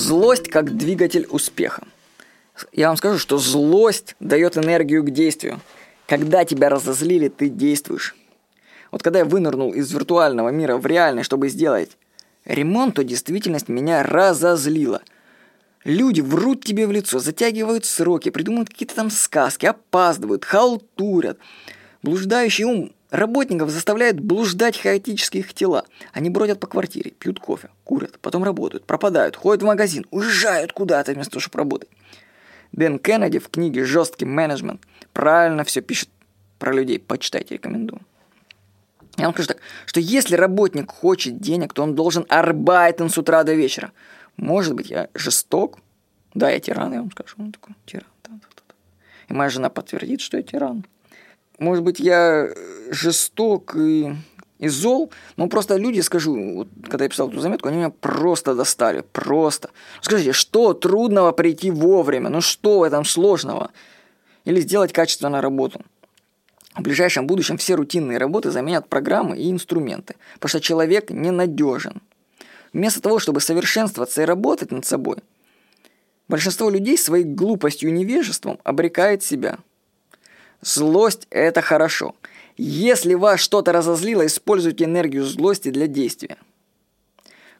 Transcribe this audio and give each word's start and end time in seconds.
Злость 0.00 0.48
как 0.48 0.78
двигатель 0.78 1.26
успеха. 1.28 1.82
Я 2.72 2.88
вам 2.88 2.96
скажу, 2.96 3.18
что 3.18 3.36
злость 3.36 4.16
дает 4.18 4.56
энергию 4.56 5.04
к 5.04 5.10
действию. 5.10 5.60
Когда 6.06 6.46
тебя 6.46 6.70
разозлили, 6.70 7.28
ты 7.28 7.50
действуешь. 7.50 8.16
Вот 8.90 9.02
когда 9.02 9.18
я 9.18 9.24
вынырнул 9.26 9.74
из 9.74 9.92
виртуального 9.92 10.48
мира 10.48 10.78
в 10.78 10.86
реальный, 10.86 11.22
чтобы 11.22 11.50
сделать 11.50 11.98
ремонт, 12.46 12.94
то 12.94 13.04
действительность 13.04 13.68
меня 13.68 14.02
разозлила. 14.02 15.02
Люди 15.84 16.22
врут 16.22 16.64
тебе 16.64 16.86
в 16.86 16.92
лицо, 16.92 17.18
затягивают 17.18 17.84
сроки, 17.84 18.30
придумывают 18.30 18.70
какие-то 18.70 18.94
там 18.94 19.10
сказки, 19.10 19.66
опаздывают, 19.66 20.46
халтурят. 20.46 21.38
Блуждающий 22.02 22.64
ум 22.64 22.92
работников 23.10 23.70
заставляет 23.70 24.20
блуждать 24.20 24.78
хаотические 24.78 25.42
их 25.42 25.52
тела. 25.52 25.84
Они 26.12 26.30
бродят 26.30 26.60
по 26.60 26.66
квартире, 26.66 27.10
пьют 27.10 27.40
кофе, 27.40 27.68
курят, 27.84 28.18
потом 28.20 28.44
работают, 28.44 28.86
пропадают, 28.86 29.36
ходят 29.36 29.62
в 29.62 29.66
магазин, 29.66 30.06
уезжают 30.10 30.72
куда-то 30.72 31.12
вместо 31.12 31.32
того, 31.32 31.40
чтобы 31.40 31.58
работать. 31.58 31.88
Дэн 32.72 32.98
Кеннеди 32.98 33.38
в 33.38 33.48
книге 33.48 33.84
«Жесткий 33.84 34.24
менеджмент» 34.24 34.80
правильно 35.12 35.64
все 35.64 35.80
пишет 35.82 36.08
про 36.58 36.72
людей. 36.72 36.98
Почитайте, 36.98 37.54
рекомендую. 37.54 38.00
Я 39.16 39.24
вам 39.24 39.34
скажу 39.34 39.48
так, 39.48 39.58
что 39.86 40.00
если 40.00 40.36
работник 40.36 40.90
хочет 40.90 41.40
денег, 41.40 41.74
то 41.74 41.82
он 41.82 41.94
должен 41.94 42.24
арбайтен 42.28 43.10
с 43.10 43.18
утра 43.18 43.42
до 43.42 43.54
вечера. 43.54 43.92
Может 44.36 44.74
быть, 44.74 44.88
я 44.88 45.08
жесток. 45.14 45.78
Да, 46.32 46.48
я 46.48 46.60
тиран, 46.60 46.92
я 46.92 47.00
вам 47.00 47.10
скажу. 47.10 47.34
Он 47.38 47.52
такой, 47.52 47.74
тиран. 47.86 48.06
И 49.28 49.32
моя 49.32 49.50
жена 49.50 49.68
подтвердит, 49.68 50.20
что 50.20 50.36
я 50.36 50.42
тиран. 50.42 50.84
Может 51.60 51.84
быть, 51.84 52.00
я 52.00 52.48
жесток 52.90 53.76
и, 53.76 54.14
и 54.58 54.68
зол, 54.68 55.12
но 55.36 55.46
просто 55.46 55.76
люди, 55.76 56.00
скажу, 56.00 56.54
вот, 56.54 56.68
когда 56.88 57.04
я 57.04 57.10
писал 57.10 57.28
эту 57.28 57.38
заметку, 57.38 57.68
они 57.68 57.76
меня 57.76 57.90
просто 57.90 58.54
достали, 58.54 59.04
просто. 59.12 59.70
Скажите, 60.00 60.32
что 60.32 60.72
трудного 60.72 61.32
прийти 61.32 61.70
вовремя? 61.70 62.30
Ну 62.30 62.40
что 62.40 62.78
в 62.78 62.82
этом 62.82 63.04
сложного? 63.04 63.72
Или 64.46 64.62
сделать 64.62 64.94
качественную 64.94 65.42
работу? 65.42 65.82
В 66.74 66.80
ближайшем 66.80 67.26
будущем 67.26 67.58
все 67.58 67.74
рутинные 67.74 68.16
работы 68.16 68.50
заменят 68.50 68.88
программы 68.88 69.36
и 69.36 69.50
инструменты, 69.50 70.16
потому 70.34 70.48
что 70.48 70.60
человек 70.60 71.10
ненадежен. 71.10 72.00
Вместо 72.72 73.02
того, 73.02 73.18
чтобы 73.18 73.42
совершенствоваться 73.42 74.22
и 74.22 74.24
работать 74.24 74.72
над 74.72 74.86
собой, 74.86 75.18
большинство 76.26 76.70
людей 76.70 76.96
своей 76.96 77.24
глупостью 77.24 77.90
и 77.90 77.92
невежеством 77.92 78.58
обрекает 78.64 79.22
себя. 79.22 79.58
Злость– 80.62 81.26
это 81.30 81.62
хорошо. 81.62 82.14
Если 82.56 83.14
вас 83.14 83.40
что-то 83.40 83.72
разозлило, 83.72 84.26
используйте 84.26 84.84
энергию 84.84 85.24
злости 85.24 85.70
для 85.70 85.86
действия. 85.86 86.36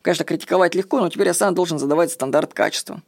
Конечно, 0.02 0.24
критиковать 0.24 0.74
легко, 0.74 1.00
но 1.00 1.08
теперь 1.08 1.28
я 1.28 1.34
сам 1.34 1.54
должен 1.54 1.78
задавать 1.78 2.10
стандарт 2.10 2.52
качества. 2.52 3.02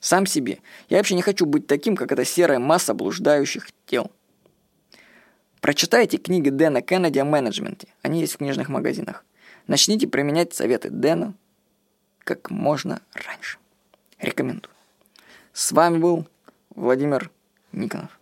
Сам 0.00 0.26
себе. 0.26 0.60
Я 0.88 0.98
вообще 0.98 1.14
не 1.14 1.22
хочу 1.22 1.46
быть 1.46 1.66
таким, 1.66 1.96
как 1.96 2.12
эта 2.12 2.24
серая 2.24 2.58
масса 2.58 2.94
блуждающих 2.94 3.68
тел. 3.86 4.10
Прочитайте 5.60 6.18
книги 6.18 6.50
Дэна 6.50 6.80
Кеннеди 6.80 7.18
о 7.18 7.24
менеджменте. 7.24 7.88
Они 8.02 8.20
есть 8.20 8.34
в 8.34 8.38
книжных 8.38 8.68
магазинах. 8.68 9.24
Начните 9.66 10.06
применять 10.06 10.54
советы 10.54 10.90
Дэна 10.90 11.34
как 12.24 12.50
можно 12.50 13.00
раньше. 13.14 13.58
Рекомендую. 14.18 14.72
С 15.52 15.72
вами 15.72 15.98
был 15.98 16.26
Владимир 16.74 17.30
Никонов. 17.72 18.15